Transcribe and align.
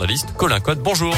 Journaliste 0.00 0.32
Colin 0.36 0.60
Code, 0.60 0.78
bonjour. 0.78 1.12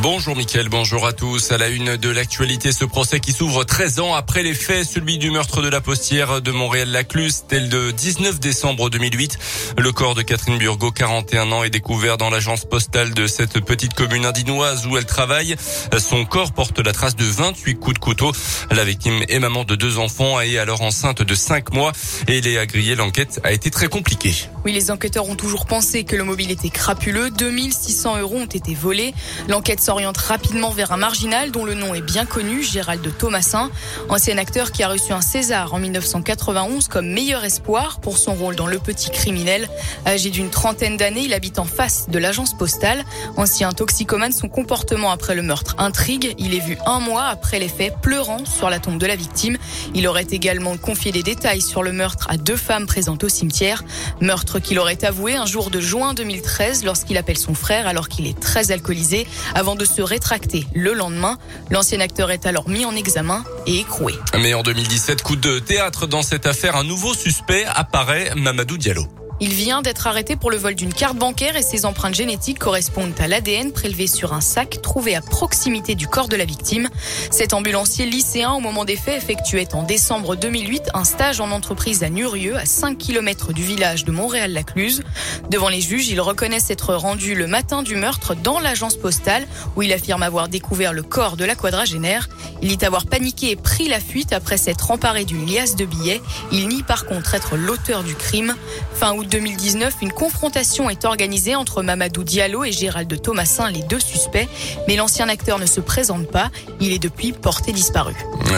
Bonjour 0.00 0.36
Mickaël, 0.36 0.68
bonjour 0.68 1.06
à 1.08 1.12
tous. 1.12 1.50
À 1.50 1.58
la 1.58 1.66
une 1.66 1.96
de 1.96 2.08
l'actualité, 2.08 2.70
ce 2.70 2.84
procès 2.84 3.18
qui 3.18 3.32
s'ouvre 3.32 3.64
13 3.64 3.98
ans 3.98 4.14
après 4.14 4.44
les 4.44 4.54
faits, 4.54 4.86
celui 4.86 5.18
du 5.18 5.32
meurtre 5.32 5.60
de 5.60 5.68
la 5.68 5.80
postière 5.80 6.40
de 6.40 6.52
Montréal-Lacluse, 6.52 7.46
tel 7.48 7.68
de 7.68 7.90
19 7.90 8.38
décembre 8.38 8.90
2008. 8.90 9.38
Le 9.76 9.90
corps 9.90 10.14
de 10.14 10.22
Catherine 10.22 10.56
Burgot, 10.56 10.92
41 10.92 11.50
ans, 11.50 11.64
est 11.64 11.70
découvert 11.70 12.16
dans 12.16 12.30
l'agence 12.30 12.64
postale 12.64 13.12
de 13.12 13.26
cette 13.26 13.58
petite 13.64 13.94
commune 13.94 14.24
indinoise 14.24 14.86
où 14.86 14.96
elle 14.96 15.04
travaille. 15.04 15.56
Son 15.98 16.24
corps 16.24 16.52
porte 16.52 16.78
la 16.78 16.92
trace 16.92 17.16
de 17.16 17.24
28 17.24 17.74
coups 17.74 17.94
de 17.94 17.98
couteau. 17.98 18.30
La 18.70 18.84
victime 18.84 19.24
est 19.28 19.40
maman 19.40 19.64
de 19.64 19.74
deux 19.74 19.98
enfants 19.98 20.40
et 20.40 20.52
est 20.52 20.58
alors 20.58 20.82
enceinte 20.82 21.22
de 21.22 21.34
5 21.34 21.72
mois 21.72 21.90
et 22.28 22.40
Léa 22.40 22.66
Grillé, 22.66 22.94
l'enquête 22.94 23.40
a 23.42 23.50
été 23.50 23.72
très 23.72 23.88
compliquée. 23.88 24.48
Oui, 24.64 24.72
les 24.72 24.92
enquêteurs 24.92 25.28
ont 25.28 25.34
toujours 25.34 25.66
pensé 25.66 26.04
que 26.04 26.14
le 26.14 26.22
mobile 26.22 26.52
était 26.52 26.70
crapuleux. 26.70 27.30
2600 27.30 28.18
euros 28.18 28.36
ont 28.36 28.46
été 28.46 28.74
volés. 28.74 29.12
L'enquête 29.48 29.87
s'oriente 29.88 30.18
rapidement 30.18 30.68
vers 30.68 30.92
un 30.92 30.98
marginal 30.98 31.50
dont 31.50 31.64
le 31.64 31.72
nom 31.72 31.94
est 31.94 32.02
bien 32.02 32.26
connu, 32.26 32.62
Gérald 32.62 33.10
Thomasin, 33.16 33.70
ancien 34.10 34.36
acteur 34.36 34.70
qui 34.70 34.82
a 34.82 34.88
reçu 34.88 35.14
un 35.14 35.22
César 35.22 35.72
en 35.72 35.78
1991 35.78 36.88
comme 36.88 37.08
meilleur 37.08 37.42
espoir 37.42 37.98
pour 37.98 38.18
son 38.18 38.34
rôle 38.34 38.54
dans 38.54 38.66
Le 38.66 38.78
Petit 38.78 39.10
Criminel. 39.10 39.66
Âgé 40.06 40.28
d'une 40.28 40.50
trentaine 40.50 40.98
d'années, 40.98 41.22
il 41.22 41.32
habite 41.32 41.58
en 41.58 41.64
face 41.64 42.10
de 42.10 42.18
l'agence 42.18 42.52
postale. 42.52 43.02
Ancien 43.38 43.72
toxicomane, 43.72 44.32
son 44.32 44.50
comportement 44.50 45.10
après 45.10 45.34
le 45.34 45.40
meurtre 45.40 45.74
intrigue. 45.78 46.34
Il 46.36 46.52
est 46.52 46.60
vu 46.60 46.76
un 46.84 47.00
mois 47.00 47.24
après 47.24 47.58
les 47.58 47.68
faits 47.68 47.94
pleurant 48.02 48.44
sur 48.44 48.68
la 48.68 48.80
tombe 48.80 48.98
de 48.98 49.06
la 49.06 49.16
victime. 49.16 49.56
Il 49.94 50.06
aurait 50.06 50.26
également 50.30 50.76
confié 50.76 51.12
des 51.12 51.22
détails 51.22 51.62
sur 51.62 51.82
le 51.82 51.92
meurtre 51.92 52.26
à 52.28 52.36
deux 52.36 52.56
femmes 52.56 52.84
présentes 52.84 53.24
au 53.24 53.30
cimetière. 53.30 53.82
Meurtre 54.20 54.58
qu'il 54.58 54.78
aurait 54.80 55.02
avoué 55.06 55.34
un 55.34 55.46
jour 55.46 55.70
de 55.70 55.80
juin 55.80 56.12
2013 56.12 56.84
lorsqu'il 56.84 57.16
appelle 57.16 57.38
son 57.38 57.54
frère 57.54 57.86
alors 57.86 58.10
qu'il 58.10 58.26
est 58.26 58.38
très 58.38 58.70
alcoolisé 58.70 59.26
avant 59.54 59.77
de 59.78 59.84
se 59.84 60.02
rétracter 60.02 60.66
le 60.74 60.92
lendemain. 60.92 61.38
L'ancien 61.70 62.00
acteur 62.00 62.30
est 62.30 62.44
alors 62.44 62.68
mis 62.68 62.84
en 62.84 62.94
examen 62.94 63.44
et 63.66 63.78
écroué. 63.78 64.14
Mais 64.38 64.52
en 64.54 64.62
2017, 64.62 65.22
coup 65.22 65.36
de 65.36 65.58
théâtre 65.58 66.06
dans 66.06 66.22
cette 66.22 66.46
affaire, 66.46 66.76
un 66.76 66.84
nouveau 66.84 67.14
suspect 67.14 67.64
apparaît, 67.64 68.32
Mamadou 68.36 68.76
Diallo. 68.76 69.06
Il 69.40 69.50
vient 69.50 69.82
d'être 69.82 70.08
arrêté 70.08 70.34
pour 70.34 70.50
le 70.50 70.56
vol 70.56 70.74
d'une 70.74 70.92
carte 70.92 71.16
bancaire 71.16 71.56
et 71.56 71.62
ses 71.62 71.86
empreintes 71.86 72.16
génétiques 72.16 72.58
correspondent 72.58 73.12
à 73.20 73.28
l'ADN 73.28 73.70
prélevé 73.70 74.08
sur 74.08 74.32
un 74.32 74.40
sac 74.40 74.82
trouvé 74.82 75.14
à 75.14 75.20
proximité 75.20 75.94
du 75.94 76.08
corps 76.08 76.26
de 76.26 76.34
la 76.34 76.44
victime. 76.44 76.88
Cet 77.30 77.54
ambulancier 77.54 78.04
lycéen 78.04 78.50
au 78.50 78.58
moment 78.58 78.84
des 78.84 78.96
faits 78.96 79.22
effectuait 79.22 79.76
en 79.76 79.84
décembre 79.84 80.34
2008 80.34 80.90
un 80.92 81.04
stage 81.04 81.40
en 81.40 81.52
entreprise 81.52 82.02
à 82.02 82.10
Nurieux 82.10 82.56
à 82.56 82.64
5 82.64 82.98
km 82.98 83.52
du 83.52 83.62
village 83.62 84.04
de 84.04 84.10
Montréal-Lacluse. 84.10 85.04
Devant 85.50 85.68
les 85.68 85.80
juges, 85.80 86.08
il 86.08 86.20
reconnaît 86.20 86.58
s'être 86.58 86.94
rendu 86.94 87.36
le 87.36 87.46
matin 87.46 87.84
du 87.84 87.94
meurtre 87.94 88.34
dans 88.34 88.58
l'agence 88.58 88.96
postale 88.96 89.46
où 89.76 89.82
il 89.82 89.92
affirme 89.92 90.24
avoir 90.24 90.48
découvert 90.48 90.92
le 90.92 91.04
corps 91.04 91.36
de 91.36 91.44
la 91.44 91.54
quadragénaire. 91.54 92.28
Il 92.60 92.76
dit 92.76 92.84
avoir 92.84 93.06
paniqué 93.06 93.52
et 93.52 93.56
pris 93.56 93.86
la 93.86 94.00
fuite 94.00 94.32
après 94.32 94.56
s'être 94.56 94.90
emparé 94.90 95.24
d'une 95.24 95.46
liasse 95.46 95.76
de 95.76 95.84
billets. 95.84 96.20
Il 96.50 96.66
nie 96.66 96.82
par 96.82 97.06
contre 97.06 97.34
être 97.34 97.56
l'auteur 97.56 98.02
du 98.02 98.16
crime. 98.16 98.56
Fin 98.94 99.14
août 99.14 99.27
2019, 99.28 99.94
une 100.02 100.12
confrontation 100.12 100.90
est 100.90 101.04
organisée 101.04 101.54
entre 101.54 101.82
Mamadou 101.82 102.24
Diallo 102.24 102.64
et 102.64 102.72
Gérald 102.72 103.20
Thomasin, 103.20 103.70
les 103.70 103.82
deux 103.82 104.00
suspects. 104.00 104.48
Mais 104.86 104.96
l'ancien 104.96 105.28
acteur 105.28 105.58
ne 105.58 105.66
se 105.66 105.80
présente 105.80 106.30
pas. 106.30 106.50
Il 106.80 106.92
est 106.92 106.98
depuis 106.98 107.32
porté 107.32 107.72
disparu. 107.72 108.14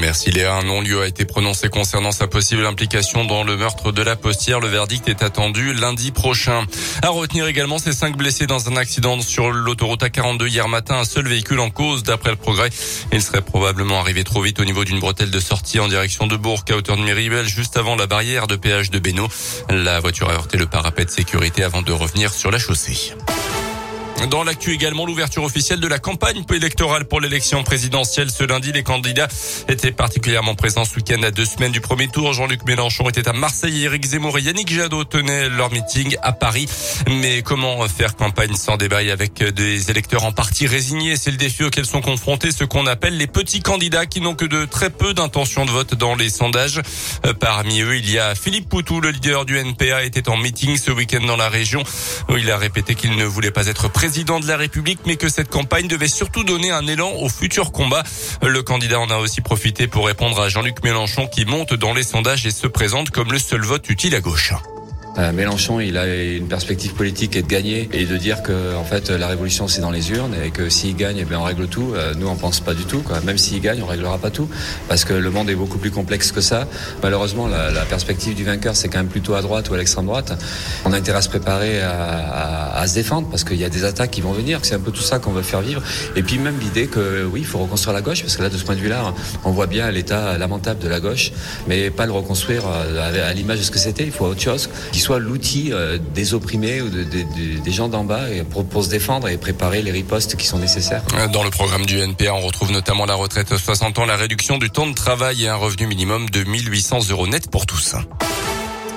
Merci 0.00 0.30
Léa. 0.30 0.54
Un 0.54 0.64
non-lieu 0.64 1.02
a 1.02 1.06
été 1.06 1.24
prononcé 1.24 1.68
concernant 1.68 2.12
sa 2.12 2.26
possible 2.26 2.66
implication 2.66 3.24
dans 3.24 3.44
le 3.44 3.56
meurtre 3.56 3.92
de 3.92 4.02
la 4.02 4.16
postière. 4.16 4.60
Le 4.60 4.68
verdict 4.68 5.08
est 5.08 5.22
attendu 5.22 5.72
lundi 5.72 6.10
prochain. 6.10 6.64
À 7.02 7.10
retenir 7.10 7.46
également 7.46 7.78
ces 7.78 7.92
cinq 7.92 8.16
blessés 8.16 8.46
dans 8.46 8.68
un 8.68 8.76
accident 8.76 9.20
sur 9.20 9.50
l'autoroute 9.50 10.02
A42 10.02 10.48
hier 10.48 10.68
matin. 10.68 10.96
Un 10.96 11.04
seul 11.04 11.28
véhicule 11.28 11.60
en 11.60 11.70
cause 11.70 12.02
d'après 12.02 12.30
le 12.30 12.36
progrès. 12.36 12.70
Il 13.12 13.22
serait 13.22 13.42
probablement 13.42 14.00
arrivé 14.00 14.24
trop 14.24 14.42
vite 14.42 14.60
au 14.60 14.64
niveau 14.64 14.84
d'une 14.84 15.00
bretelle 15.00 15.30
de 15.30 15.40
sortie 15.40 15.80
en 15.80 15.88
direction 15.88 16.26
de 16.26 16.36
Bourg 16.36 16.64
à 16.70 16.74
hauteur 16.74 16.96
de 16.96 17.02
Miribel 17.02 17.46
juste 17.46 17.76
avant 17.76 17.96
la 17.96 18.06
barrière 18.06 18.46
de 18.46 18.56
péage 18.56 18.90
de 18.90 18.98
Bénaud. 18.98 19.28
La 19.68 20.00
voiture 20.00 20.30
a 20.30 20.34
heurté 20.34 20.53
le 20.56 20.66
parapet 20.66 21.04
de 21.04 21.10
sécurité 21.10 21.62
avant 21.62 21.82
de 21.82 21.92
revenir 21.92 22.32
sur 22.32 22.50
la 22.50 22.58
chaussée. 22.58 23.14
Dans 24.30 24.42
l'actu 24.42 24.72
également, 24.72 25.04
l'ouverture 25.04 25.44
officielle 25.44 25.80
de 25.80 25.86
la 25.86 25.98
campagne 25.98 26.44
électorale 26.52 27.04
pour 27.04 27.20
l'élection 27.20 27.62
présidentielle. 27.62 28.30
Ce 28.30 28.44
lundi, 28.44 28.72
les 28.72 28.82
candidats 28.82 29.28
étaient 29.68 29.92
particulièrement 29.92 30.54
présents 30.54 30.84
ce 30.84 30.96
week-end 30.96 31.22
à 31.22 31.30
deux 31.30 31.44
semaines 31.44 31.72
du 31.72 31.80
premier 31.80 32.08
tour. 32.08 32.32
Jean-Luc 32.32 32.64
Mélenchon 32.64 33.08
était 33.08 33.28
à 33.28 33.32
Marseille, 33.32 33.84
Éric 33.84 34.04
Zemmour 34.04 34.38
et 34.38 34.42
Yannick 34.42 34.72
Jadot 34.72 35.04
tenaient 35.04 35.48
leur 35.48 35.70
meeting 35.72 36.16
à 36.22 36.32
Paris. 36.32 36.68
Mais 37.08 37.42
comment 37.42 37.86
faire 37.88 38.16
campagne 38.16 38.54
sans 38.54 38.76
débat 38.76 38.98
avec 39.12 39.42
des 39.42 39.90
électeurs 39.90 40.24
en 40.24 40.32
partie 40.32 40.66
résignés? 40.66 41.16
C'est 41.16 41.30
le 41.30 41.36
défi 41.36 41.64
auquel 41.64 41.84
sont 41.84 42.00
confrontés 42.00 42.52
ceux 42.52 42.66
qu'on 42.66 42.86
appelle 42.86 43.18
les 43.18 43.26
petits 43.26 43.60
candidats 43.60 44.06
qui 44.06 44.20
n'ont 44.20 44.34
que 44.34 44.46
de 44.46 44.64
très 44.64 44.90
peu 44.90 45.12
d'intention 45.12 45.66
de 45.66 45.70
vote 45.70 45.94
dans 45.94 46.14
les 46.14 46.30
sondages. 46.30 46.80
Parmi 47.40 47.80
eux, 47.82 47.96
il 47.96 48.10
y 48.10 48.18
a 48.18 48.34
Philippe 48.34 48.68
Poutou, 48.68 49.00
le 49.00 49.10
leader 49.10 49.44
du 49.44 49.58
NPA, 49.58 50.04
était 50.04 50.28
en 50.28 50.36
meeting 50.36 50.78
ce 50.78 50.92
week-end 50.92 51.24
dans 51.26 51.36
la 51.36 51.48
région 51.48 51.82
où 52.30 52.36
il 52.36 52.50
a 52.50 52.56
répété 52.56 52.94
qu'il 52.94 53.16
ne 53.16 53.24
voulait 53.24 53.50
pas 53.50 53.66
être 53.66 53.90
président 53.90 54.13
président 54.14 54.38
de 54.38 54.46
la 54.46 54.56
République, 54.56 55.00
mais 55.06 55.16
que 55.16 55.28
cette 55.28 55.48
campagne 55.48 55.88
devait 55.88 56.06
surtout 56.06 56.44
donner 56.44 56.70
un 56.70 56.86
élan 56.86 57.14
au 57.14 57.28
futur 57.28 57.72
combat. 57.72 58.04
Le 58.42 58.62
candidat 58.62 59.00
en 59.00 59.10
a 59.10 59.16
aussi 59.16 59.40
profité 59.40 59.88
pour 59.88 60.06
répondre 60.06 60.40
à 60.40 60.48
Jean-Luc 60.48 60.84
Mélenchon 60.84 61.26
qui 61.26 61.44
monte 61.44 61.74
dans 61.74 61.92
les 61.92 62.04
sondages 62.04 62.46
et 62.46 62.52
se 62.52 62.68
présente 62.68 63.10
comme 63.10 63.32
le 63.32 63.40
seul 63.40 63.62
vote 63.62 63.90
utile 63.90 64.14
à 64.14 64.20
gauche. 64.20 64.52
Euh, 65.16 65.30
Mélenchon, 65.32 65.78
il 65.78 65.96
a 65.96 66.06
une 66.12 66.48
perspective 66.48 66.94
politique 66.94 67.36
et 67.36 67.42
de 67.42 67.46
gagner 67.46 67.88
et 67.92 68.04
de 68.04 68.16
dire 68.16 68.42
que 68.42 68.74
en 68.74 68.82
fait 68.84 69.10
la 69.10 69.28
révolution 69.28 69.68
c'est 69.68 69.80
dans 69.80 69.92
les 69.92 70.10
urnes 70.10 70.34
et 70.44 70.50
que 70.50 70.68
s'il 70.68 70.96
gagne, 70.96 71.18
eh 71.20 71.24
bien 71.24 71.38
on 71.38 71.44
règle 71.44 71.68
tout. 71.68 71.92
Euh, 71.94 72.14
nous 72.16 72.26
on 72.26 72.34
pense 72.34 72.58
pas 72.58 72.74
du 72.74 72.84
tout. 72.84 72.98
Quoi. 73.00 73.20
Même 73.20 73.38
s'il 73.38 73.60
gagne, 73.60 73.80
on 73.82 73.86
réglera 73.86 74.18
pas 74.18 74.30
tout 74.30 74.48
parce 74.88 75.04
que 75.04 75.12
le 75.12 75.30
monde 75.30 75.48
est 75.50 75.54
beaucoup 75.54 75.78
plus 75.78 75.92
complexe 75.92 76.32
que 76.32 76.40
ça. 76.40 76.66
Malheureusement, 77.02 77.46
la, 77.46 77.70
la 77.70 77.82
perspective 77.84 78.34
du 78.34 78.42
vainqueur 78.42 78.74
c'est 78.74 78.88
quand 78.88 78.98
même 78.98 79.06
plutôt 79.08 79.34
à 79.34 79.42
droite 79.42 79.70
ou 79.70 79.74
à 79.74 79.76
l'extrême 79.76 80.06
droite. 80.06 80.32
On 80.84 80.92
a 80.92 80.96
intérêt 80.96 81.18
à 81.18 81.22
se 81.22 81.28
préparer 81.28 81.80
à, 81.80 81.92
à, 81.92 82.80
à 82.80 82.86
se 82.88 82.94
défendre 82.94 83.28
parce 83.30 83.44
qu'il 83.44 83.58
y 83.58 83.64
a 83.64 83.68
des 83.68 83.84
attaques 83.84 84.10
qui 84.10 84.20
vont 84.20 84.32
venir. 84.32 84.58
C'est 84.62 84.74
un 84.74 84.80
peu 84.80 84.90
tout 84.90 85.00
ça 85.02 85.20
qu'on 85.20 85.32
veut 85.32 85.42
faire 85.42 85.60
vivre. 85.60 85.80
Et 86.16 86.24
puis 86.24 86.38
même 86.38 86.58
l'idée 86.58 86.88
que 86.88 87.24
oui, 87.24 87.40
il 87.40 87.46
faut 87.46 87.58
reconstruire 87.58 87.94
la 87.94 88.02
gauche 88.02 88.22
parce 88.22 88.36
que 88.36 88.42
là 88.42 88.48
de 88.48 88.56
ce 88.56 88.64
point 88.64 88.74
de 88.74 88.80
vue-là, 88.80 89.14
on 89.44 89.52
voit 89.52 89.68
bien 89.68 89.88
l'état 89.92 90.36
lamentable 90.38 90.80
de 90.80 90.88
la 90.88 90.98
gauche, 90.98 91.30
mais 91.68 91.90
pas 91.90 92.04
le 92.06 92.12
reconstruire 92.12 92.64
euh, 92.66 93.22
à, 93.24 93.28
à 93.28 93.32
l'image 93.32 93.58
de 93.58 93.62
ce 93.62 93.70
que 93.70 93.78
c'était. 93.78 94.04
Il 94.04 94.10
faut 94.12 94.24
autre 94.26 94.40
chose 94.40 94.68
soit 95.04 95.18
l'outil 95.18 95.70
euh, 95.70 95.98
des 96.14 96.32
opprimés 96.32 96.80
ou 96.80 96.88
de, 96.88 97.04
de, 97.04 97.22
de, 97.22 97.62
des 97.62 97.72
gens 97.72 97.88
d'en 97.88 98.04
bas 98.04 98.22
pour, 98.50 98.84
se 98.84 98.88
défendre 98.88 99.28
et 99.28 99.36
préparer 99.36 99.82
les 99.82 99.90
ripostes 99.90 100.36
qui 100.36 100.46
sont 100.46 100.58
nécessaires. 100.58 101.02
Dans 101.32 101.44
le 101.44 101.50
programme 101.50 101.84
du 101.84 101.98
NPA, 101.98 102.32
on 102.32 102.40
retrouve 102.40 102.72
notamment 102.72 103.04
la 103.04 103.14
retraite 103.14 103.52
à 103.52 103.58
60 103.58 103.98
ans, 103.98 104.06
la 104.06 104.16
réduction 104.16 104.56
du 104.56 104.70
temps 104.70 104.86
de 104.86 104.94
travail 104.94 105.44
et 105.44 105.48
un 105.48 105.56
revenu 105.56 105.86
minimum 105.86 106.30
de 106.30 106.42
1800 106.44 107.10
euros 107.10 107.26
net 107.26 107.50
pour 107.50 107.66
tous. 107.66 107.94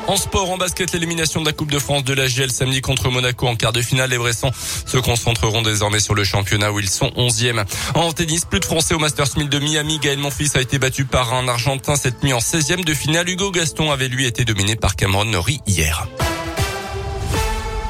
En 0.07 0.15
sport, 0.15 0.49
en 0.49 0.57
basket, 0.57 0.93
l'élimination 0.93 1.41
de 1.41 1.45
la 1.45 1.51
Coupe 1.51 1.69
de 1.69 1.79
France 1.79 2.05
de 2.05 2.13
la 2.13 2.27
GL 2.27 2.49
samedi 2.49 2.79
contre 2.79 3.09
Monaco 3.09 3.45
en 3.45 3.57
quart 3.57 3.73
de 3.73 3.81
finale. 3.81 4.09
Les 4.09 4.17
Bressons 4.17 4.51
se 4.85 4.97
concentreront 4.97 5.61
désormais 5.61 5.99
sur 5.99 6.15
le 6.15 6.23
championnat 6.23 6.71
où 6.71 6.79
ils 6.79 6.89
sont 6.89 7.11
11e. 7.17 7.65
En 7.93 8.13
tennis, 8.13 8.45
plus 8.45 8.61
de 8.61 8.65
Français 8.65 8.93
au 8.93 8.99
Masters 8.99 9.37
1000 9.37 9.49
de 9.49 9.59
Miami. 9.59 9.99
Gaël 9.99 10.17
Monfils 10.17 10.55
a 10.55 10.61
été 10.61 10.79
battu 10.79 11.03
par 11.03 11.33
un 11.33 11.49
Argentin 11.49 11.97
cette 11.97 12.23
nuit 12.23 12.31
en 12.31 12.39
16e 12.39 12.85
de 12.85 12.93
finale. 12.93 13.29
Hugo 13.29 13.51
Gaston 13.51 13.91
avait 13.91 14.07
lui 14.07 14.25
été 14.25 14.45
dominé 14.45 14.77
par 14.77 14.95
Cameron 14.95 15.25
Norrie 15.25 15.59
hier. 15.67 16.07